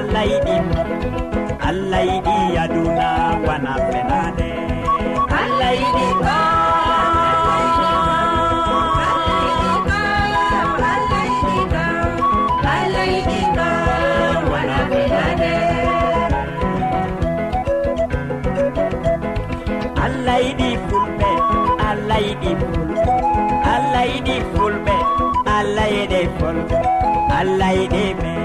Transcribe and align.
allah 0.00 0.22
yiɗi 0.32 0.56
allah 1.68 2.00
yiɗi 2.10 2.36
aduna 2.62 3.08
wana 3.46 3.72
fenade. 3.88 4.50
Allah 5.40 5.70
yiɗi 5.80 6.06
allah 20.04 20.38
yiɗi 20.46 20.70
fulɓe 20.88 21.30
allah 21.88 22.18
yiɗi 22.26 22.50
fulɓe 22.60 23.04
allah 23.74 24.04
yiɗi 24.12 24.36
fulɓe 24.52 24.96
allah 25.56 25.88
yiɗe 25.96 26.20
fulɓe 26.38 26.78
allah 27.38 27.70
yiɗe 27.78 28.04
men 28.22 28.39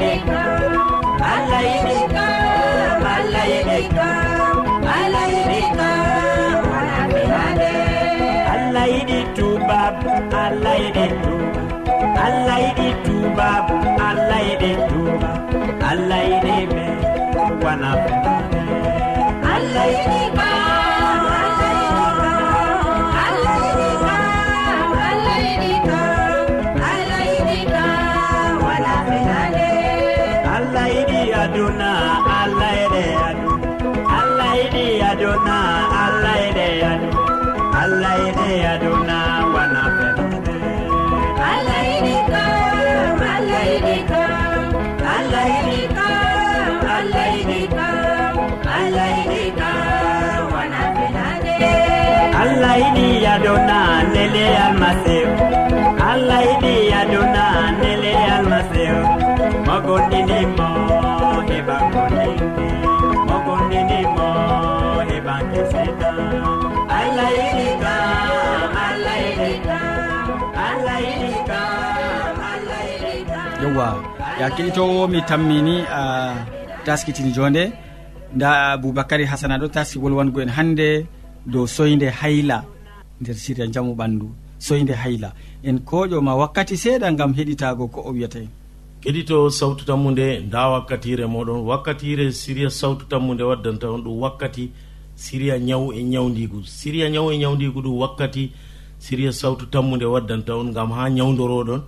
yiɗi 0.00 0.12
kam 0.26 1.20
allah 1.32 1.60
yiɗi 1.70 1.96
kam 2.14 3.02
allah 3.14 3.44
yiɗi 3.52 3.78
kam 3.96 4.56
allah 4.96 5.24
yiɗi 5.34 5.60
kam 5.78 6.62
wanaminade 6.72 7.72
allah 8.54 8.84
yiɗi 8.94 9.18
tubab 9.36 9.94
allah 10.44 10.74
yiɗi 10.82 11.06
tuba 11.22 11.62
allah 12.26 12.58
yiɗi 12.64 12.88
tubab 13.04 13.66
allah 14.08 14.40
yiɗi 14.48 14.70
tuba 14.90 15.30
allah 15.90 16.20
yiɗi 16.30 16.39
yidi 62.30 62.68
ogonnenimo 63.34 64.28
heɓanke 65.08 65.60
setan 65.72 66.18
allah 66.98 67.28
yiɗi 67.38 67.66
kam 67.82 68.70
allah 68.86 69.16
yiɗi 69.24 69.52
kam 69.66 70.28
allah 70.68 70.96
yiɗi 71.06 71.32
kam 71.48 72.34
allah 72.52 72.80
yiɗi 72.90 73.14
kam 73.30 73.62
yewwa 73.62 73.88
ya 74.40 74.46
keɗitowo 74.56 75.02
mi 75.12 75.20
tammini 75.28 75.76
a 76.00 76.02
taskitini 76.84 77.32
jonde. 77.36 77.64
Nda 78.34 78.72
aboubacary 78.72 79.24
hasana 79.26 79.58
ɗo 79.58 79.68
taski 79.68 79.98
wolwango 79.98 80.40
en 80.40 80.48
hannde 80.56 80.88
dow 81.52 81.66
soyde 81.66 82.08
hayla 82.20 82.64
nder 83.20 83.34
siria 83.34 83.66
jamu 83.66 83.92
ɓandu. 83.94 84.26
Soyde 84.58 84.94
hayla. 85.02 85.32
En 85.68 85.76
koƴoma 85.88 86.32
wakkati 86.40 86.76
seeɗa 86.82 87.12
gam 87.18 87.32
heɗitago 87.34 87.84
ko 87.92 88.00
o 88.08 88.10
wiyata 88.14 88.38
en 88.38 88.48
keɗito 89.02 89.50
sawtu 89.50 89.84
tammude 89.84 90.40
nda 90.46 90.68
wakkatire 90.68 91.24
moɗon. 91.26 91.60
Wakkatire 91.66 92.32
siriya 92.32 92.70
sawtu 92.70 93.04
tammude 93.08 93.42
waddanta 93.42 93.90
on 93.90 94.02
ɗum 94.04 94.20
wakkati 94.20 94.70
siriya 95.16 95.58
ñaw 95.58 95.92
e 95.92 96.02
ñawdigu 96.02 96.58
siriya 96.64 97.08
ñaw 97.08 97.26
e 97.32 97.36
ñawdigu 97.38 97.80
ɗum 97.82 97.96
wakkati 98.02 98.52
siriya 98.98 99.32
sawtu 99.32 99.66
tammude 99.66 100.04
waddanta 100.04 100.52
on 100.56 100.72
gam 100.72 100.90
ha 100.92 101.08
ñawdoroɗon 101.08 101.80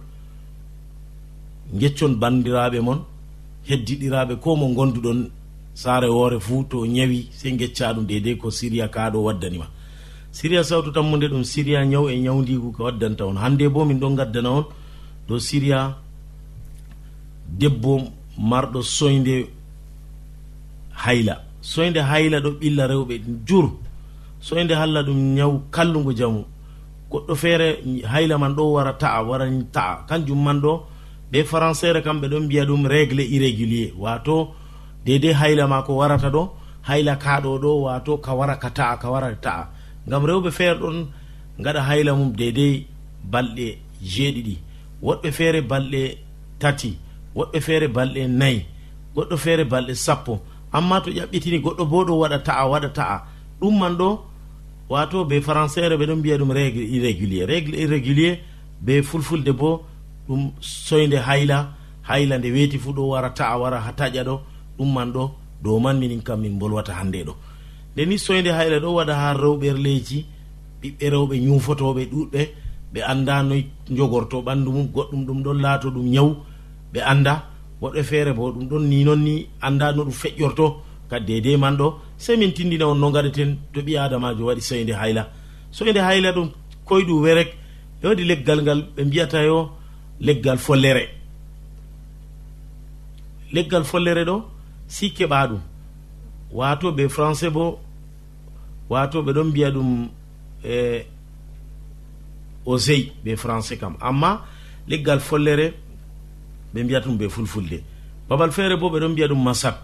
geccon 1.80 2.12
bandiraɓe 2.20 2.80
moon 2.80 3.00
heddiɗiraɓe 3.68 4.34
ko 4.40 4.56
mo 4.56 4.66
gonduɗon 4.74 5.30
saare 5.74 6.08
woore 6.08 6.40
fuu 6.40 6.64
to 6.70 6.86
ñawi 6.86 7.28
sey 7.30 7.52
gecca 7.58 7.92
ɗum 7.94 8.06
dedei 8.06 8.36
ko 8.36 8.50
siriya 8.50 8.88
kaɗo 8.88 9.22
waddanima 9.24 9.66
siriya 10.30 10.64
sawtu 10.64 10.92
tammude 10.92 11.28
ɗum 11.28 11.44
siriya 11.44 11.84
ñaw 11.84 12.08
e 12.08 12.16
ñawdigu 12.20 12.72
ko 12.72 12.84
waddanta 12.84 13.26
on. 13.26 13.36
Hande 13.36 13.68
bo 13.68 13.84
min 13.84 14.00
ɗon 14.00 14.16
gaddana 14.16 14.50
on 14.50 14.64
dow 15.28 15.38
siriya 15.38 15.96
debbo 17.58 17.92
marɗo 18.38 18.80
soyde 18.82 19.36
hayla. 21.04 21.34
Soyde 21.60 22.00
hayla 22.10 22.40
ɗo 22.44 22.50
ɓilla 22.60 22.84
rewɓe 22.90 23.14
jur. 23.46 23.66
Soyde 24.40 24.72
halla 24.74 25.02
ɗum 25.02 25.18
ñaw 25.36 25.52
kallugo 25.70 26.12
jamu. 26.18 26.44
Goɗɗo 27.10 27.34
feere 27.42 27.68
hayla 28.12 28.38
man 28.38 28.54
ɗo 28.56 28.62
wara 28.74 28.92
ta'a 29.00 29.22
wara 29.28 29.46
ta'a. 29.72 30.04
Kanjum 30.08 30.42
man 30.44 30.60
ɗo 30.60 30.72
ɓe 31.32 31.44
françaire 31.44 32.02
kamɓe 32.02 32.26
ɗon 32.28 32.44
mbiya 32.46 32.64
ɗum 32.64 32.86
régle 32.86 33.22
irrégulier. 33.34 33.92
Wato 33.98 34.54
dedei 35.04 35.32
hayla 35.32 35.66
ma 35.68 35.82
ko 35.82 35.92
warata 35.96 36.30
ɗo 36.30 36.42
hayla 36.88 37.16
kaɗo 37.16 37.58
ɗo 37.62 37.70
wato 37.84 38.16
ka 38.18 38.32
wara 38.34 38.56
ka 38.56 38.70
ta'a 38.70 38.96
ka 38.98 39.10
wara 39.10 39.28
ta'a. 39.36 39.68
Ngam 40.08 40.24
rewɓe 40.26 40.50
feere 40.50 40.78
ɗon 40.80 41.06
gaɗa 41.60 41.80
hayla 41.88 42.14
mum 42.14 42.32
dedei 42.32 42.86
balɗe 43.30 43.78
jeeɗiɗi. 44.02 44.56
Woɗɓe 45.02 45.30
feere 45.32 45.60
balɗe 45.62 46.16
tati. 46.58 46.98
woɗɗo 47.36 47.60
feere 47.60 47.88
balɗe 47.88 48.26
nayi 48.28 48.66
goɗɗo 49.14 49.36
feere 49.36 49.64
balɗe 49.64 49.94
sappo. 49.94 50.40
Amma 50.72 51.00
to 51.00 51.10
ƴaɓɓitini 51.10 51.58
goɗɗo 51.64 51.84
bo 51.90 52.04
ɗo 52.04 52.18
waɗa 52.22 52.38
ta'a 52.44 52.64
waɗa 52.68 52.88
ta'a. 52.94 53.16
Ɗum 53.60 53.78
man 53.78 53.96
ɗo 53.96 54.20
wato 54.88 55.24
be 55.24 55.40
françaire 55.40 55.96
ɓe 55.96 56.06
ɗon 56.06 56.18
mbiya 56.18 56.38
ɗum 56.38 56.50
régle 56.52 56.82
irrégulier. 56.82 57.46
Régle 57.46 57.76
irrégulier 57.76 58.38
be 58.80 59.02
fulfulde 59.02 59.52
bo 59.52 59.82
ɗum 60.28 60.52
soyde 60.60 61.16
hayla 61.20 61.74
hayla 62.08 62.38
nde 62.38 62.48
weeti 62.52 62.78
fuu 62.78 62.92
ɗo 62.92 63.08
wara 63.08 63.30
ta'a 63.30 63.58
wara 63.58 63.80
ha 63.80 63.92
taƴa 63.92 64.24
ɗo. 64.24 64.40
Ɗum 64.78 64.92
man 64.94 65.12
ɗo 65.12 65.30
dow 65.62 65.78
man 65.78 65.98
minin 65.98 66.22
kam 66.22 66.40
min 66.40 66.58
bolwata 66.58 66.92
hannde 66.94 67.24
ɗo. 67.24 67.34
Nde 67.94 68.06
ni 68.06 68.18
soyde 68.18 68.48
hayla 68.52 68.80
ɗo 68.80 68.94
waɗa 68.94 69.14
ha 69.14 69.34
rewɓerleji 69.34 70.24
ɓiɓɓe 70.82 71.06
rewɓe 71.10 71.36
ñuufotoɓe 71.46 72.02
ɗuɗɓe 72.12 72.42
ɓe 72.92 73.00
annda 73.02 73.42
noy 73.42 73.64
jogorto 73.90 74.42
ɓanndu 74.42 74.70
mum 74.72 74.86
goɗɗum 74.94 75.24
ɗum 75.26 75.42
ɗon 75.42 75.58
laato 75.62 75.90
ɗum 75.90 76.06
ñawu 76.08 76.36
ɓe 76.92 77.00
anda 77.00 77.34
woɗɓe 77.80 78.02
feere 78.02 78.32
bo 78.32 78.52
ɗum 78.52 78.68
ɗon 78.68 78.84
ni 78.88 79.04
noon 79.04 79.20
ni 79.24 79.46
anda 79.60 79.92
no 79.92 80.04
ɗum 80.04 80.12
feƴƴorto 80.12 80.66
kadi 81.10 81.26
dedei 81.26 81.56
man 81.56 81.76
ɗo 81.76 81.86
sey 82.16 82.36
min 82.36 82.52
tindina 82.52 82.86
on 82.86 82.98
no 82.98 83.10
gaɗeten 83.10 83.56
to 83.72 83.80
ɓi 83.82 83.96
adamajo 83.98 84.46
waɗi 84.46 84.60
soyde 84.60 84.92
hayla. 85.00 85.28
Soyde 85.70 86.00
hayla 86.00 86.32
ɗum 86.32 86.48
koyɗu 86.86 87.20
werek 87.24 87.50
e 88.02 88.06
waɗi 88.08 88.24
leggal 88.24 88.62
ngal 88.62 88.80
ɓe 88.96 89.04
mbiyata 89.04 89.42
yo 89.44 89.70
leggal 90.20 90.58
follere. 90.58 91.04
Leggal 93.52 93.84
follere 93.84 94.24
ɗo 94.24 94.36
si 94.86 95.10
keɓa 95.16 95.48
ɗum. 95.50 95.60
Wato 96.52 96.92
ɓe 96.92 97.08
français 97.08 97.50
bo 97.50 97.80
wato 98.88 99.22
ɓe 99.22 99.32
ɗon 99.32 99.48
mbiya 99.48 99.70
ɗum 99.70 100.08
e 100.64 101.06
osey 102.64 103.12
ɓe 103.24 103.36
français 103.36 103.76
kam. 103.78 103.96
Amma 104.00 104.30
leggal 104.88 105.20
follere 105.20 105.74
ɓe 106.74 106.82
mbiyata 106.84 107.06
ɗum 107.08 107.18
ɓe 107.18 107.28
fulfulde. 107.28 107.82
Babal 108.28 108.50
feere 108.52 108.76
bo 108.76 108.88
ɓe 108.90 109.00
ɗon 109.00 109.12
mbiya 109.12 109.28
ɗum 109.28 109.42
masab. 109.42 109.74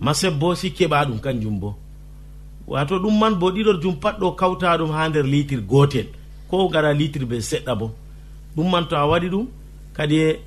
Maseb 0.00 0.38
bo 0.38 0.54
si 0.54 0.70
keɓa 0.70 1.06
ɗum 1.06 1.20
kanjum 1.20 1.58
bo. 1.60 1.74
Wato 2.66 2.98
ɗum 2.98 3.18
man 3.18 3.34
bo 3.38 3.50
ɗiɗor 3.50 3.80
jum 3.82 3.96
pat 4.00 4.18
ɗo 4.18 4.32
kawta 4.32 4.78
ɗum 4.78 4.90
ha 4.90 5.08
nder 5.08 5.24
litre 5.26 5.60
gotel 5.60 6.06
ko 6.48 6.68
gara 6.68 6.92
litre 6.92 7.24
be 7.26 7.40
seɗɗa 7.40 7.74
bo. 7.78 7.90
Ɗum 8.56 8.70
man 8.70 8.88
to 8.88 8.96
a 8.96 9.06
waɗi 9.06 9.28
ɗum 9.28 9.46
kadi 9.92 10.16
e 10.16 10.40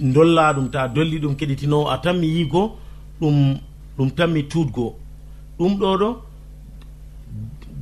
dolla 0.00 0.52
ɗum 0.52 0.70
ta 0.70 0.88
dolli 0.88 1.18
ɗum 1.18 1.34
keɗitinowo 1.36 1.88
a 1.90 1.98
tanmi 1.98 2.26
yigo 2.26 2.76
ɗum 3.20 3.58
ɗum 3.96 4.10
tanmi 4.10 4.42
tutgo 4.48 4.96
ɗum 5.58 5.78
ɗo 5.78 5.96
ɗo 5.98 6.22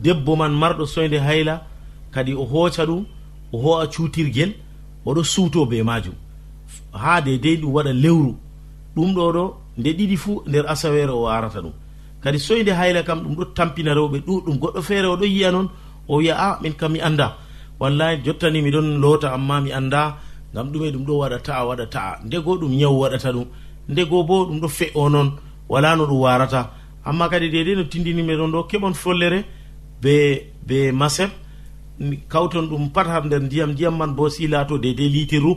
debbo 0.02 0.36
man 0.36 0.52
marɗo 0.52 0.86
soyde 0.86 1.18
hayla 1.18 1.66
kadi 2.10 2.34
o 2.34 2.44
hooca 2.44 2.84
ɗum 2.86 3.04
o 3.52 3.58
ho'a 3.58 3.86
cuutirguel 3.86 4.52
oɗo 5.06 5.22
suuto 5.24 5.66
be 5.66 5.82
majum 5.82 6.14
ha 6.92 7.20
dedei 7.20 7.56
ɗum 7.60 7.72
waɗa 7.74 7.92
lewru. 7.92 8.32
Ɗum 8.94 9.14
ɗo 9.16 9.32
ɗo 9.36 9.44
nde 9.78 9.90
ɗiɗi 9.98 10.16
fuu 10.16 10.42
nder 10.46 10.64
asawere 10.72 11.12
o 11.12 11.26
arata 11.26 11.60
ɗum. 11.60 11.72
Kadi 12.22 12.38
soyde 12.38 12.70
hayla 12.78 13.02
kam 13.02 13.18
ɗum 13.24 13.34
ɗo 13.38 13.44
tampina 13.56 13.94
rewɓe 13.94 14.18
ɗuɗɗum. 14.26 14.56
Goɗɗo 14.62 14.80
feere 14.82 15.06
oɗo 15.14 15.24
yiya 15.24 15.50
noon 15.52 15.68
o 16.08 16.16
wiya 16.18 16.34
a 16.36 16.46
ah, 16.46 16.58
min 16.62 16.72
kam 16.74 16.92
mi 16.92 17.00
annda. 17.00 17.36
Wallahi 17.80 18.22
jottani 18.24 18.62
miɗon 18.62 18.98
loota 19.02 19.32
amma 19.34 19.60
mi 19.60 19.70
annda 19.72 20.16
ngam 20.52 20.66
ɗume 20.72 20.90
ɗum 20.94 21.04
ɗo 21.06 21.14
waɗa 21.22 21.38
ta'a 21.46 21.64
waɗa 21.68 21.86
ta'a 21.94 22.18
ndego 22.26 22.56
ɗum 22.60 22.72
nyawu 22.76 22.98
waɗata 23.02 23.30
ɗum. 23.32 23.46
Ndego 23.88 24.22
bo 24.26 24.44
ɗum 24.46 24.60
ɗo 24.60 24.68
fe'o 24.68 25.08
noon 25.08 25.28
wala 25.68 25.96
no 25.96 26.06
ɗum 26.06 26.20
warata. 26.20 26.70
Amma 27.04 27.28
kadi 27.28 27.48
dede 27.50 27.76
no 27.76 27.84
tindinimi 27.84 28.34
ɗon 28.36 28.50
ɗo 28.52 28.60
keɓon 28.70 28.94
follere 28.94 29.44
be 30.02 30.14
be 30.66 30.92
maseb 30.92 31.30
kawton 32.28 32.68
ɗum 32.70 32.90
pat 32.92 33.06
har 33.06 33.24
nder 33.26 33.40
ndiyam 33.42 33.70
ndiyam 33.72 33.96
man 33.96 34.14
bo 34.14 34.28
si 34.28 34.46
laato 34.46 34.78
dede 34.78 35.08
litiru 35.08 35.56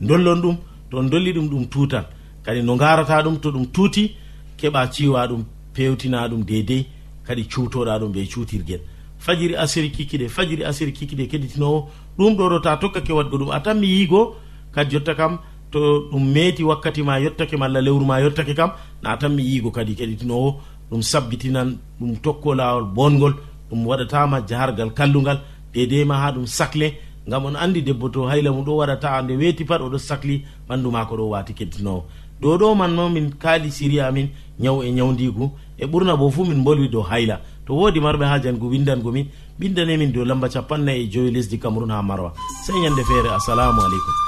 dollon 0.00 0.40
ɗum 0.42 0.56
to 0.90 1.02
dolli 1.02 1.32
ɗum 1.32 1.48
ɗum 1.48 1.64
tuutan. 1.68 2.04
Kadi 2.44 2.62
no 2.62 2.76
garata 2.76 3.22
ɗum 3.22 3.40
to 3.40 3.50
ɗum 3.50 3.66
tuuti 3.72 4.14
keɓa 4.58 4.90
ciwa 4.90 5.26
ɗum 5.28 5.44
pewtina 5.74 6.28
ɗum 6.28 6.44
deydey 6.44 6.86
kadi 7.26 7.44
cuutoɗa 7.44 7.98
ɗum 8.00 8.12
ɓe 8.12 8.26
cuutirguel 8.32 8.80
fajiri 9.18 9.54
asiri 9.56 9.90
kikiɗe 9.90 10.28
fajiri 10.28 10.64
asiri 10.64 10.92
kikiɗe 10.92 11.24
keɗitinowo 11.30 11.88
ɗum 12.18 12.36
ɗo 12.36 12.44
ɗo 12.50 12.58
ta 12.62 12.76
tokkake 12.76 13.12
waɗgo 13.12 13.36
ɗum. 13.38 13.50
A 13.50 13.60
tan 13.60 13.78
mi 13.80 13.86
yiigo 13.86 14.36
kadi 14.74 14.90
jotta 14.92 15.14
kam 15.14 15.38
to 15.70 16.08
ɗum 16.10 16.24
meeti 16.34 16.62
wakkati 16.64 17.02
ma 17.02 17.18
yettake 17.20 17.56
malla 17.56 17.80
lewru 17.80 18.04
ma 18.06 18.20
yettake 18.20 18.54
kam 18.54 18.70
na 19.02 19.16
tan 19.16 19.30
mi 19.34 19.42
yiigo 19.42 19.70
kadi 19.70 19.94
keɗitinowo. 19.94 20.60
Ɗum 20.90 21.02
sabbitinan 21.02 21.76
ɗum 22.00 22.16
tokko 22.22 22.54
lawol 22.54 22.84
bongol 22.94 23.34
ɗum 23.70 23.86
waɗatama 23.86 24.40
jahargal 24.48 24.90
kallugal 24.94 25.38
dedema 25.74 26.14
ha 26.22 26.32
ɗum 26.32 26.46
sacle 26.46 26.94
ngam 27.28 27.44
on 27.44 27.56
andi 27.56 27.82
debbo 27.82 28.08
to 28.08 28.26
hayla 28.26 28.50
mum 28.52 28.64
ɗo 28.64 28.76
waɗa 28.80 28.96
ta'a 29.00 29.22
nde 29.22 29.36
weeti 29.36 29.64
pat 29.64 29.80
oɗo 29.80 29.98
sahli 29.98 30.44
ɓandu 30.68 30.90
maako 30.90 31.14
ɗo 31.16 31.28
wati 31.28 31.52
keddinowo 31.54 32.04
dow 32.40 32.56
ɗo 32.58 32.74
man 32.76 32.94
noon 32.96 33.12
min 33.12 33.30
kaali 33.38 33.70
siri 33.70 34.00
amin 34.00 34.28
ñaw 34.60 34.82
e 34.82 34.90
ñawdigu 34.92 35.50
e 35.78 35.84
ɓurna 35.86 36.16
bo 36.18 36.30
fuu 36.30 36.44
min 36.44 36.62
bolwi 36.64 36.88
dow 36.88 37.02
hayla. 37.02 37.40
To 37.66 37.74
woodi 37.74 38.00
marɓe 38.00 38.24
ha 38.24 38.38
jangu 38.42 38.66
windangu 38.70 39.12
min 39.12 39.26
ɓindanemin 39.60 40.12
dow 40.12 40.24
lamba 40.24 40.48
capannay 40.48 41.02
e 41.04 41.10
joyi 41.12 41.30
lesdi 41.30 41.58
cameron 41.58 41.90
ha 41.90 42.02
marwa. 42.02 42.32
Sey 42.64 42.74
ñande 42.82 43.02
feere 43.04 43.28
assalamu 43.36 43.80
aleykum. 43.80 44.27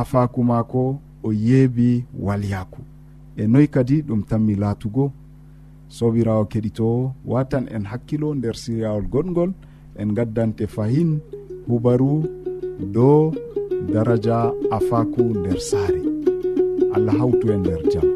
afaku 0.00 0.40
maako 0.50 0.82
o 1.26 1.32
yeebi 1.32 2.04
walyaku 2.26 2.80
e 3.36 3.46
noyi 3.52 3.68
kadi 3.74 3.96
ɗum 4.06 4.20
tanmi 4.28 4.54
laatugo 4.62 5.04
sobirawo 5.96 6.44
keɗito 6.52 6.88
watan 7.32 7.64
en 7.74 7.84
hakkilo 7.90 8.28
nder 8.34 8.56
siryawol 8.62 9.06
goɗgol 9.12 9.50
en 10.00 10.08
gaddante 10.16 10.64
fahin 10.74 11.10
hubaru 11.68 12.12
dow 12.94 13.32
daraja 13.92 14.52
afaku 14.70 15.22
nder 15.40 15.58
saare. 15.60 16.00
Allah 16.94 17.14
hawtu 17.20 17.46
e 17.52 17.56
nder 17.56 17.80
jam. 17.92 18.15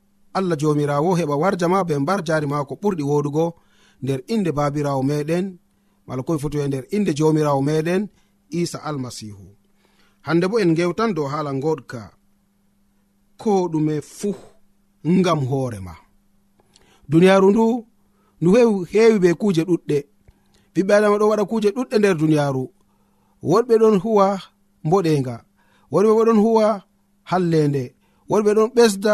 allah 0.33 0.57
jomirawo 0.61 1.15
heɓa 1.19 1.35
warja 1.41 1.67
ma 1.67 1.83
be 1.87 1.93
mbar 2.03 2.19
jari 2.27 2.47
mako 2.47 2.73
ɓurɗi 2.81 3.03
wodugo 3.09 3.45
nder 4.03 4.19
inde 4.33 4.51
babirawo 4.57 5.01
meɗen 5.09 5.45
mala 6.07 6.21
koye 6.23 6.39
foto 6.39 6.57
e 6.63 6.67
nder 6.67 6.83
inde 6.95 7.11
jomirawo 7.17 7.61
meɗen 7.61 8.01
isa 8.49 8.77
almasihu. 8.83 9.45
Hande 10.21 10.45
bo 10.47 10.59
en 10.59 10.75
gewtan 10.75 11.13
dow 11.15 11.27
hala 11.31 11.51
goɗka 11.63 12.01
ko 13.41 13.51
ɗume 13.71 13.95
fuu 14.01 14.35
ngam 15.07 15.39
hoorema 15.49 15.95
duniyaru 17.09 17.47
ndu 17.51 17.65
ndu 18.41 18.49
heewi 18.91 19.19
be 19.23 19.29
kuuje 19.33 19.63
ɗuɗɗe. 19.69 19.97
Ɓiɓɓe 20.73 20.91
adama 20.97 21.17
ɗo 21.19 21.25
waɗa 21.31 21.43
kuuje 21.49 21.69
ɗuɗɗe 21.75 21.95
nder 21.99 22.15
duniyaru. 22.19 22.63
Woɗɓe 23.49 23.73
ɗon 23.81 23.95
huwa 24.03 24.27
mboɗenga 24.85 25.35
woɗɓe 25.91 26.11
bo 26.15 26.21
ɗon 26.27 26.39
huwa 26.45 26.65
hallende 27.29 27.83
woɗɓe 28.29 28.51
ɗon 28.57 28.69
ɓesda 28.75 29.13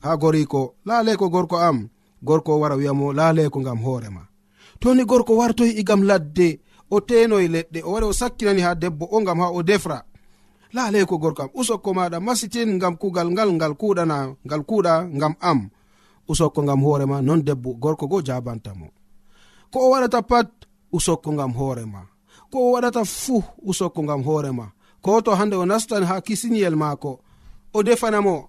ha 0.00 0.16
goriko 0.16 0.74
laale 0.84 1.16
ko 1.16 1.28
gorko 1.28 1.56
am 1.58 1.88
gorko 2.22 2.60
wara 2.60 2.74
wiyamo 2.74 3.12
laale 3.12 3.48
ko 3.48 3.60
ngam 3.60 3.78
hoorema 3.78 4.26
toni 4.80 5.04
gorko 5.04 5.36
wartoy 5.36 5.68
e 5.68 5.80
igam 5.80 6.02
ladde 6.02 6.60
o 6.90 7.00
tenoye 7.00 7.48
leɗɗe 7.48 7.82
o 7.84 7.92
wari 7.92 8.06
o 8.06 8.12
sakkinani 8.12 8.60
ha 8.60 8.74
debbo 8.74 9.08
o 9.10 9.20
gam 9.20 9.40
ha 9.40 9.50
o 9.50 9.62
defra. 9.62 10.02
Laale 10.72 11.04
ko 11.06 11.18
gorko 11.18 11.42
am 11.42 11.50
usokko 11.54 11.94
maɗa 11.94 12.20
masitin 12.20 12.78
gam 12.78 12.96
kugal 12.96 13.30
ngal 13.30 13.52
ngal 13.52 13.74
kuɗana 13.74 14.36
ngal 14.46 14.62
kuɗa 14.68 14.92
gam 15.20 15.34
am. 15.40 15.70
Usokko 16.28 16.62
gam 16.62 16.82
hoorema 16.82 17.22
non 17.22 17.42
debbo 17.44 17.74
gorko 17.74 18.06
go 18.06 18.20
jabantamo 18.22 18.90
ko 19.70 19.78
o 19.78 19.90
waɗata 19.90 20.22
pat 20.22 20.50
usokko 20.92 21.30
gam 21.32 21.52
hoorema 21.52 22.06
ko 22.50 22.58
o 22.58 22.72
waɗata 22.74 23.04
fuu 23.04 23.42
usokko 23.62 24.02
gam 24.02 24.22
hoorema 24.22 24.72
ko 25.02 25.22
to 25.22 25.34
hande 25.34 25.54
o 25.56 25.66
nastan 25.66 26.04
ha 26.04 26.20
kisiniyel 26.20 26.76
maako 26.76 27.20
o 27.72 27.82
defanamo 27.82 28.48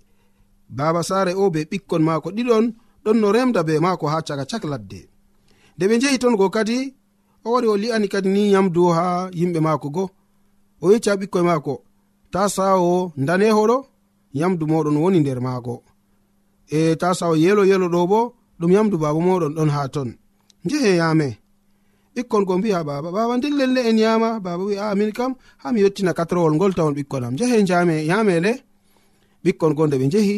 baba 0.77 1.01
saare 1.09 1.31
o 1.41 1.43
be 1.53 1.59
ɓikkon 1.71 2.03
maako 2.07 2.29
ɗiɗon 2.35 2.65
ɗon 3.03 3.17
no 3.21 3.27
remda 3.35 3.61
be 3.67 3.73
maako 3.85 4.05
ha 4.11 4.17
caka 4.27 4.45
cak 4.51 4.63
ladde. 4.71 4.99
Nde 5.75 5.83
ɓe 5.89 5.95
njehi 5.97 6.17
ton 6.21 6.35
go 6.39 6.47
kadi 6.55 6.77
o 7.45 7.47
wari 7.53 7.67
o 7.73 7.75
li'ani 7.81 8.07
kadi 8.13 8.29
ni 8.35 8.41
yamdu 8.53 8.81
ha 8.97 9.05
yimɓe 9.39 9.59
maako 9.67 9.87
go. 9.95 10.03
O 10.83 10.85
yecca 10.91 11.11
ɓikkoye 11.19 11.45
maako 11.49 11.73
ta 12.33 12.41
sawo 12.55 13.11
ndanehoɗo 13.21 13.77
yamdu 14.39 14.63
moɗon 14.71 14.97
woni 15.03 15.19
nder 15.21 15.39
maako 15.47 15.73
e 16.77 16.95
ta 17.01 17.07
sawo 17.19 17.35
yelo 17.43 17.63
yelo 17.71 17.87
ɗo 17.93 18.01
bo 18.11 18.19
ɗum 18.59 18.71
yamdu 18.75 18.95
baba 19.03 19.19
moɗon 19.27 19.53
ɗon 19.57 19.69
ha 19.75 19.81
ton. 19.93 20.09
Njehe 20.65 20.91
yame 21.01 21.27
ɓikkon 22.15 22.43
go 22.47 22.53
mbiha 22.57 22.79
baba 22.89 23.09
baba 23.15 23.33
nden 23.37 23.53
lelle 23.59 23.81
en 23.89 23.97
yama 24.05 24.29
baba 24.45 24.63
wi 24.67 24.75
a 24.77 24.95
min 24.99 25.11
kam 25.17 25.31
ha 25.61 25.67
mi 25.73 25.79
yettina 25.83 26.13
katrowol 26.17 26.53
ngol 26.55 26.73
tawon 26.77 26.93
ɓikkon 26.97 27.23
am. 27.25 27.33
Njehe 27.35 27.57
jame 27.69 27.95
yamele 28.09 28.51
ɓikkon 29.43 29.73
go 29.77 29.83
nde 29.87 29.95
ɓe 30.01 30.05
njehi 30.07 30.37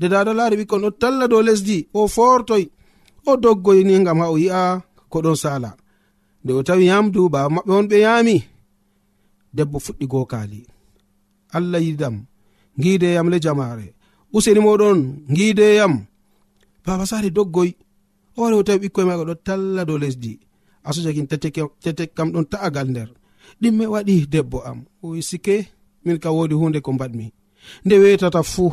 de 0.00 0.06
dada 0.12 0.32
laari 0.38 0.56
ɓikkon 0.60 0.82
ɗo 0.84 0.90
talla 1.00 1.24
dow 1.32 1.42
lesdi 1.48 1.76
o 1.98 2.08
fortoy 2.14 2.64
o 3.30 3.32
doggoyni 3.42 4.04
gam 4.06 4.18
ha 4.22 4.26
o 4.34 4.36
yi'a 4.44 4.62
ko 5.10 5.18
ɗon 5.24 5.36
sala 5.42 5.70
nde 6.42 6.50
o 6.58 6.62
tawi 6.68 6.84
yamdu 6.90 7.28
baba 7.32 7.48
maɓɓe 7.54 7.72
on 7.78 7.86
ɓe 7.90 7.96
yaami 8.06 8.36
debbo 9.56 9.76
fuɗɗi 9.84 10.06
gokali 10.12 10.60
allah 11.56 11.80
yidam 11.86 12.16
gideyam 12.82 13.26
le 13.32 13.36
jamare 13.44 13.86
useni 14.36 14.60
moɗon 14.66 14.98
gideyam 15.36 15.94
baba 16.84 17.04
sare 17.10 17.30
doggoy 17.30 17.70
o 18.36 18.42
wari 18.42 18.54
o 18.56 18.62
tawi 18.62 18.78
ɓikkoye 18.82 19.06
maga 19.06 19.24
ɗo 19.24 19.34
talla 19.46 19.84
dow 19.84 19.98
lesdi. 19.98 20.38
Asojakin 20.84 21.26
tetek 21.82 22.14
kam 22.16 22.28
ɗon 22.32 22.44
ta'agal 22.50 22.88
nder. 22.90 23.08
Ɗimme 23.60 23.84
waɗi 23.92 24.26
debbo 24.32 24.58
am. 24.64 24.78
O 25.02 25.20
sike 25.20 25.56
min 26.04 26.18
ka 26.22 26.30
wodi 26.36 26.54
hunde 26.54 26.80
ko 26.80 26.92
mbaɗmi. 26.92 27.26
Nde 27.84 27.94
wetata 28.02 28.42
fuu 28.42 28.72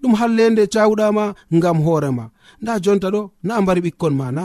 ɗum 0.00 0.12
hallende 0.20 0.62
jawɗama 0.72 1.24
ngam 1.56 1.78
hoorema 1.84 2.24
nda 2.62 2.72
jonta 2.84 3.08
ɗo 3.14 3.20
na 3.46 3.52
mbari 3.62 3.80
ɓikkon 3.84 4.14
ma 4.20 4.26
na 4.36 4.44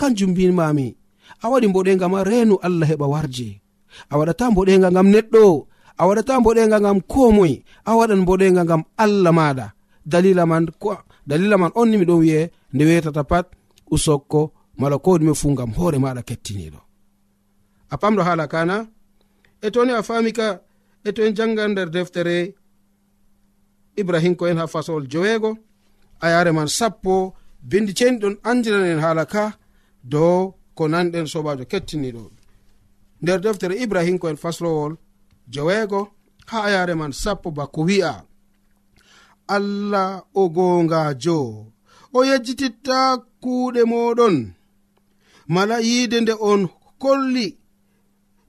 kanjum 0.00 0.30
mbimami 0.32 0.86
a 1.42 1.46
waɗi 1.52 1.66
mboɗenga 1.70 2.06
ma 2.12 2.20
reenu 2.28 2.54
allah 2.66 2.86
heɓa 2.90 3.06
warje. 3.12 3.48
A 4.10 4.14
waɗata 4.18 4.44
mboɗenga 4.52 4.88
ngam 4.92 5.08
neɗɗo 5.14 5.42
a 6.00 6.02
waɗata 6.08 6.32
mboɗenga 6.40 6.76
ngam 6.82 6.98
komoy 7.12 7.52
a 7.88 7.90
waɗan 7.98 8.20
mboɗenga 8.24 8.62
ngam 8.66 8.82
allah 9.04 9.32
maɗa. 9.38 9.66
Dalila 10.10 10.44
man 10.50 10.64
dalila 11.28 11.56
man 11.60 11.72
on 11.80 11.86
ni 11.90 11.96
miɗon 12.00 12.18
wi'e 12.22 12.40
nde 12.74 12.82
wetata 12.88 13.22
pat 13.30 13.46
usokko 13.94 14.40
mala 14.80 14.96
ko 15.04 15.10
ɗume 15.18 15.34
fu 15.40 15.46
ngam 15.54 15.70
hoore 15.76 15.98
maɗa 16.04 16.22
kettiniɗo. 16.28 16.80
A 17.92 17.96
pamɗo 18.00 18.22
hala 18.28 18.44
kana 18.52 18.76
e 19.62 19.68
toni 19.74 19.92
a 19.92 20.02
fami 20.08 20.32
ka 20.38 20.46
e 21.04 21.10
to 21.14 21.20
en 21.26 21.34
janga 21.36 21.64
nder 21.68 21.88
deftere 21.94 22.36
ibrahim 24.00 24.34
ko 24.38 24.46
en 24.46 24.58
ha 24.58 24.66
fasowol 24.66 25.06
joweego. 25.12 25.50
A 26.20 26.28
yare 26.30 26.52
man 26.52 26.68
sappo 26.68 27.34
bindi 27.62 27.92
ceni 27.94 28.18
ceniɗon 28.18 28.36
andiranen 28.50 29.00
haala 29.04 29.24
ka 29.26 29.44
dow 30.02 30.54
ko 30.76 30.82
nanɗen 30.88 31.26
sobajo 31.32 31.64
kettiniɗo 31.72 32.22
nder 33.22 33.40
deftere 33.40 33.74
ibrahim 33.84 34.18
ko 34.18 34.28
en 34.28 34.36
faslowol 34.42 34.92
joweego 35.52 36.00
ha 36.50 36.58
a 36.66 36.70
yare 36.70 36.94
man 36.94 37.12
sappo 37.12 37.50
bako 37.50 37.80
wi'a. 37.88 38.14
Allah 39.56 40.22
o 40.34 40.42
gongajo 40.56 41.38
o 42.16 42.18
yejjititta 42.28 42.98
kuuɗe 43.42 43.82
moɗon 43.92 44.36
mala 45.54 45.76
yiide 45.86 46.20
nde 46.20 46.34
on 46.50 46.62
kolli 47.02 47.48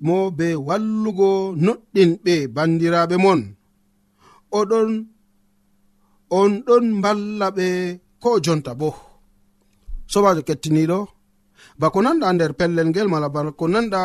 mo 0.06 0.16
be 0.38 0.48
wallugo 0.68 1.30
noɗɗinɓe 1.66 2.34
bandiraɓe 2.56 3.16
mon. 3.24 3.42
Oɗon 4.60 4.90
on 6.38 6.52
ɗon 6.68 6.86
mballa 7.00 7.48
ɓe 7.58 7.68
ko 8.22 8.30
jonta 8.46 8.72
bo. 8.80 8.89
Sobajo 10.12 10.42
kettiniɗo 10.48 11.00
bako 11.80 12.00
nanɗa 12.06 12.28
nder 12.34 12.52
pellel 12.60 12.88
ngel 12.89 13.08
mala 13.13 13.28
bako 13.36 13.65
nanɗa 13.74 14.02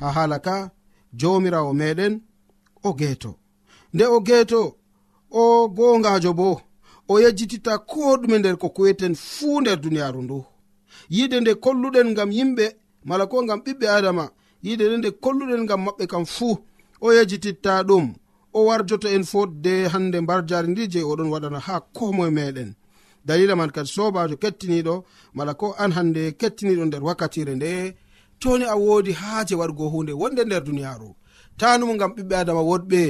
ha 0.00 0.06
hala 0.16 0.38
ka 0.46 0.54
jomirawo 1.20 1.72
meɗen 1.80 2.14
o 2.86 2.90
geeto 2.98 3.30
nde 3.94 4.04
o 4.16 4.18
geeto 4.26 4.60
o 5.40 5.42
gongajo 5.76 6.32
bo 6.40 6.48
o 7.08 7.14
yejjititta 7.22 7.72
ko 7.90 8.00
ɗume 8.20 8.36
nder 8.38 8.56
ko 8.62 8.68
kuweten 8.76 9.14
fuu 9.14 9.60
nder 9.60 9.78
duniyaru 9.82 10.20
ndu. 10.22 10.38
Yide 11.14 11.36
nde 11.40 11.52
kolluɗen 11.64 12.08
ngam 12.12 12.30
yimɓe 12.36 12.66
mala 13.08 13.24
ko 13.30 13.36
ngam 13.44 13.60
ɓiɓɓe 13.64 13.86
adama 13.96 14.24
yide 14.62 14.84
nde 14.86 14.96
nde 14.98 15.10
kolluɗen 15.22 15.62
ngam 15.64 15.80
maɓɓe 15.86 16.04
kam 16.12 16.24
fuu 16.34 16.52
o 17.00 17.12
yejjititta 17.16 17.72
ɗum. 17.88 18.06
o 18.52 18.64
warjoto 18.66 19.08
en 19.08 19.24
fotde 19.24 19.88
hande 19.92 20.20
mbar 20.20 20.44
jari 20.46 20.68
ndi 20.68 20.86
je 20.92 21.00
oɗon 21.02 21.28
waɗana 21.32 21.58
ha 21.66 21.80
komoye 21.96 22.30
meɗen. 22.30 22.70
Dalila 23.26 23.56
man 23.56 23.70
kadi 23.70 23.88
sobajo 23.88 24.36
kettiniɗo 24.42 25.04
mala 25.34 25.54
ko 25.54 25.74
an 25.78 25.92
hande 25.96 26.22
kettiniɗo 26.40 26.84
nder 26.86 27.02
wakkatire 27.04 27.54
nde 27.54 27.70
toni 28.40 28.64
a 28.64 28.76
wodi 28.84 29.12
haaje 29.12 29.54
waɗgo 29.60 29.84
hunde 29.92 30.12
wonde 30.12 30.42
nder 30.44 30.62
duniyaru. 30.64 31.08
Tanumu 31.58 31.94
gam 32.00 32.10
ɓiɓɓe 32.16 32.34
adama 32.42 32.60
woɗɓe 32.70 33.02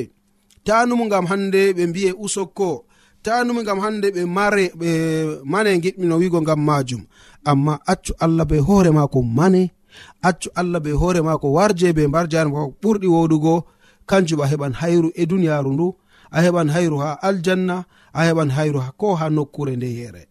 tanumu 0.66 1.04
gam 1.12 1.26
hande 1.30 1.72
ɓe 1.76 1.82
mbiye 1.90 2.10
usokko 2.24 2.84
tanumo 3.22 3.60
gam 3.62 3.78
hande 3.84 4.08
ɓe 4.14 4.22
mare 4.36 4.64
ɓe 4.80 4.88
mane 5.44 5.70
giɗmino 5.82 6.14
wigo 6.20 6.40
gam 6.40 6.60
majum. 6.68 7.02
Amma 7.44 7.78
accu 7.92 8.12
allah 8.24 8.44
be 8.50 8.56
hoore 8.58 8.90
mako 8.90 9.22
mane 9.22 9.62
accu 10.28 10.48
allah 10.60 10.80
be 10.84 10.90
hoore 11.00 11.20
mako 11.22 11.46
warje 11.56 11.92
be 11.96 12.06
mbar 12.06 12.26
jari 12.32 12.50
mako 12.50 12.74
ɓurɗi 12.82 13.06
woɗugo 13.14 13.54
kanjum 14.10 14.40
a 14.40 14.46
heɓan 14.50 14.72
hayru 14.80 15.08
e 15.14 15.22
duniyaru 15.30 15.70
ndu 15.74 15.86
a 16.30 16.38
heɓan 16.44 16.68
hayru 16.74 16.96
ha 17.02 17.10
aljanna 17.28 17.76
a 18.12 18.20
heɓan 18.26 18.50
hayru 18.56 18.80
ko 19.00 19.06
ha 19.20 19.26
nokkure 19.36 19.72
nde 19.76 19.88
yere 19.98 20.22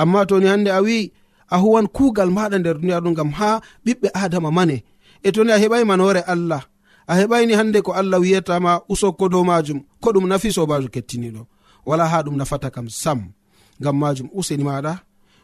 amma 0.00 0.20
toni 0.28 0.46
hande 0.52 0.70
a 0.70 0.80
wi'i 0.86 1.04
a 1.48 1.56
huwan 1.62 1.86
kuugal 1.96 2.30
maɗa 2.36 2.56
nder 2.58 2.76
duniyaru 2.80 3.02
ndu 3.04 3.10
ngam 3.14 3.30
ha 3.38 3.48
ɓiɓɓe 3.84 4.08
adama 4.22 4.50
mane. 4.56 4.76
E 5.26 5.32
toni 5.34 5.50
a 5.52 5.58
heɓai 5.62 5.84
manore 5.90 6.20
allah 6.32 6.62
a 7.06 7.14
heɓaini 7.18 7.54
hande 7.58 7.78
ko 7.86 7.90
allah 8.00 8.18
wiyatama 8.22 8.72
usokko 8.92 9.24
dow 9.32 9.44
majum 9.50 9.78
ko 10.02 10.08
ɗum 10.14 10.26
nafi 10.30 10.48
sobajo 10.56 10.88
kettiniɗo 10.94 11.42
wala 11.88 12.04
ha 12.10 12.18
ɗum 12.24 12.36
nafata 12.40 12.68
kam 12.74 12.88
sam 13.02 13.20
ngam 13.80 13.96
majum 14.02 14.28
useni 14.38 14.64
maɗa 14.68 14.92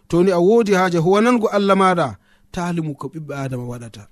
toni 0.09 0.31
a 0.33 0.39
wodi 0.47 0.73
haaje 0.79 0.99
huwanango 1.05 1.47
allah 1.57 1.77
maɗa 1.83 2.07
talimu 2.55 2.93
ko 3.01 3.07
ɓiɓɓe 3.13 3.33
adama 3.45 3.65
waɗata. 3.73 4.03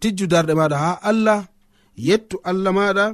Tijju 0.00 0.26
darɗe 0.32 0.54
maɗa 0.60 0.76
ha 0.84 0.90
allah 1.10 1.38
yettu 1.96 2.36
allah 2.44 2.72
maɗa 2.72 3.04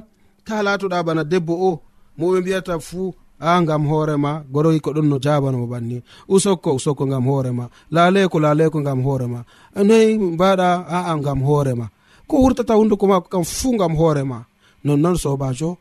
ta 0.45 0.55
latoɗa 0.65 1.03
bana 1.07 1.23
debbo 1.23 1.53
o. 1.69 1.71
Moɓe 2.19 2.37
mbiyata 2.41 2.79
fuu 2.79 3.13
a 3.39 3.61
gam 3.67 3.83
hoorema 3.89 4.43
goroyi 4.53 4.79
ko 4.79 4.89
ɗon 4.95 5.07
no 5.09 5.17
jabanamo 5.19 5.67
banni. 5.67 5.97
Usokko 6.27 6.69
usokko 6.77 7.05
gam 7.05 7.25
hoorema 7.25 7.69
laleko 7.91 8.37
laleko 8.39 8.77
gam 8.87 8.99
hoorema 9.05 9.39
noyi 9.87 10.17
mbaɗa 10.17 10.67
aa 10.95 11.17
gam 11.25 11.39
hoorema 11.47 11.85
ko 12.27 12.35
wurtata 12.41 12.73
hunduko 12.79 13.07
mako 13.07 13.27
kam 13.29 13.43
fuu 13.43 13.77
gam 13.77 13.93
hoorema 13.95 14.45
nonnoon 14.85 15.17
sobajo 15.23 15.77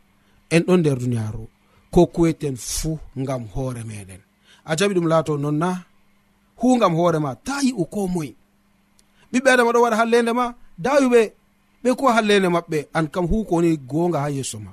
en 0.50 0.62
ɗon 0.66 0.78
nder 0.80 0.98
duniyaru. 0.98 1.44
Ko 1.90 2.06
kuweten 2.06 2.56
fuu 2.56 2.98
gam 3.16 3.42
hoore 3.54 3.82
meɗen. 3.90 4.20
A 4.64 4.74
jaɓi 4.78 4.94
ɗum 4.96 5.08
laato 5.08 5.36
nonna 5.38 5.70
hu 6.60 6.78
gam 6.80 6.94
hoorema 6.94 7.34
ta 7.46 7.54
yi'u 7.66 7.84
ko 7.94 8.06
moye 8.14 8.34
ɓiɓɓe 9.32 9.48
adama 9.52 9.72
ɗo 9.74 9.80
waɗa 9.84 9.96
hallende 10.00 10.32
ma 10.38 10.46
dawiɓe 10.84 11.20
ɓe 11.82 11.90
ko 11.98 12.06
hallende 12.14 12.48
maɓɓe 12.48 12.78
an 12.98 13.06
kam 13.12 13.26
huko 13.26 13.54
woni 13.54 13.76
gonga 13.90 14.18
ha 14.20 14.28
yeeso 14.30 14.58
ma. 14.64 14.70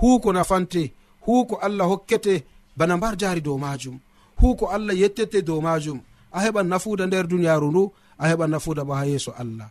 Huko 0.00 0.32
nafante 0.32 0.92
huko 1.26 1.54
allah 1.56 1.86
hokkete 1.88 2.44
bana 2.76 2.96
mbar 2.96 3.16
jaari 3.20 3.40
dow 3.40 3.58
majum 3.58 3.98
huko 4.40 4.64
allah 4.74 4.94
yettete 5.00 5.42
dow 5.42 5.60
majum 5.60 5.98
a 6.32 6.38
heɓan 6.44 6.66
nafuda 6.70 7.06
nder 7.06 7.26
duniyaru 7.30 7.68
ndu 7.70 7.82
a 8.18 8.24
heɓan 8.30 8.50
nafuda 8.50 8.84
bo 8.84 8.92
ha 8.94 9.04
yeeso 9.06 9.30
allah. 9.42 9.68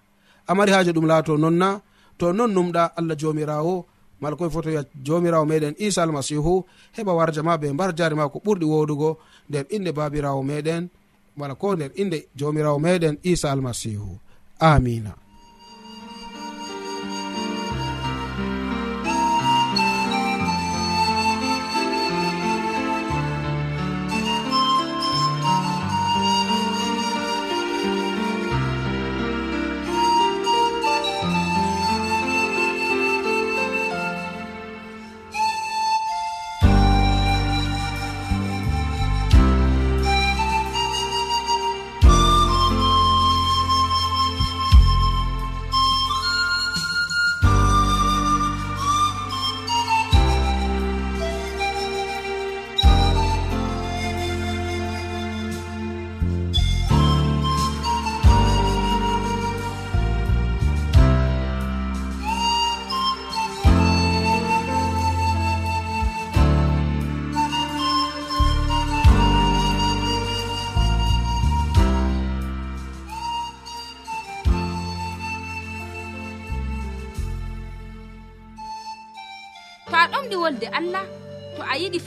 Amari 0.47 0.71
haji 0.71 0.91
ɗum 0.91 1.06
laato 1.08 1.38
nonna 1.38 1.82
to 2.19 2.34
non 2.34 2.52
numɗa 2.56 2.84
allah 2.97 3.15
jomirawo 3.21 3.86
mala 4.21 4.36
koye 4.36 4.49
foto 4.49 4.69
wiya 4.69 4.84
jomirawo 5.06 5.45
meɗen 5.45 5.75
isa 5.78 6.04
almasihu 6.04 6.65
heɓa 6.97 7.12
warja 7.17 7.41
ma 7.43 7.58
be 7.62 7.67
mbar 7.73 7.95
jaari 7.97 8.15
ma 8.15 8.30
ko 8.30 8.38
ɓurɗi 8.45 8.65
wodugo 8.65 9.10
nder 9.49 9.65
inde 9.75 9.91
babirawo 9.97 10.41
meɗen 10.43 10.84
wala 11.39 11.56
ko 11.56 11.75
nder 11.75 11.91
inde 12.02 12.28
jomirawo 12.36 12.80
meɗen 12.80 13.15
isa 13.23 13.52
almasihu 13.52 14.19
amina 14.60 15.13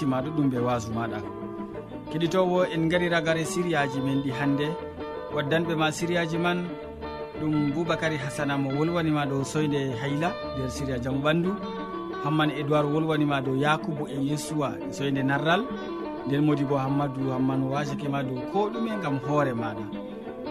ketti 0.00 0.06
maɗa 0.06 0.30
ɗum 0.30 0.50
ɓe 0.50 0.58
wasu 0.58 0.90
maɗa. 0.92 1.18
Keɗitowo 2.10 2.64
en 2.74 2.88
gari 2.88 3.08
ragare 3.08 3.44
siriyaji 3.44 4.00
men 4.00 4.22
ɗi 4.22 4.30
hannde 4.30 4.66
waddanɓe 5.34 5.74
ma 5.76 5.90
siriyaji 5.92 6.38
man 6.38 6.68
ɗum 7.40 7.72
boubacary 7.74 8.16
hasana 8.16 8.56
mo 8.58 8.70
wolwanima 8.70 9.26
dow 9.26 9.44
soyde 9.44 9.94
hayla 10.00 10.32
nder 10.56 10.70
siria 10.70 10.98
jaamu 10.98 11.20
ɓandu. 11.20 11.50
Hamman 12.24 12.50
edoird 12.50 12.86
wolwanima 12.86 13.40
dow 13.42 13.54
yakubu 13.54 14.08
e 14.08 14.24
yesuwa 14.24 14.76
e 14.88 14.92
soyde 14.92 15.22
narral. 15.22 15.64
Nden 16.26 16.44
modi 16.44 16.64
bo 16.64 16.76
hammadou 16.76 17.30
hamman 17.32 17.62
wasakema 17.70 18.22
dow 18.22 18.40
ko 18.52 18.70
ɗume 18.70 19.00
gam 19.02 19.18
hoore 19.28 19.52
maɗa. 19.52 19.84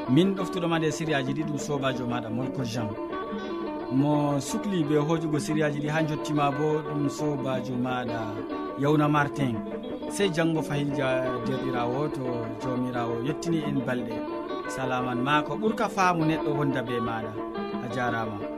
Min 0.10 0.36
ɗoftuɗoma 0.36 0.78
nde 0.80 0.92
sériyaji 0.92 1.34
ɗi 1.34 1.44
ɗum 1.44 1.58
sobajo 1.58 2.06
maɗa 2.06 2.30
molko 2.30 2.64
jean 2.64 2.90
mo 3.92 4.40
sukli 4.40 4.84
ɓe 4.84 4.98
hojugo 4.98 5.40
sériyaji 5.40 5.80
ɗi 5.82 5.90
ha 5.90 6.04
jottima 6.04 6.52
bo 6.52 6.82
ɗum 6.86 7.10
sobajo 7.10 7.74
maɗa. 7.74 8.59
yawna 8.80 9.08
martin. 9.10 9.56
Sey 10.10 10.30
janngo 10.30 10.62
fayilja 10.62 11.08
derɗirawo 11.46 12.02
to 12.16 12.26
jawmirawo 12.62 13.16
yettini 13.28 13.60
en 13.70 13.80
balɗe. 13.86 14.16
Salaman 14.70 15.20
ma 15.24 15.42
ko 15.44 15.54
ɓurka 15.62 15.86
faamu 15.96 16.26
neɗɗo 16.26 16.50
wonda 16.58 16.82
be 16.88 16.96
maɗa. 17.00 17.32
A 17.86 17.88
jarama. 17.96 18.49